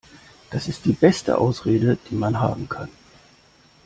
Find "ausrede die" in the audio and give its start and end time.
1.37-2.15